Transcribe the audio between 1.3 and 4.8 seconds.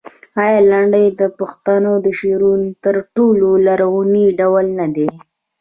پښتو د شعر تر ټولو لرغونی ډول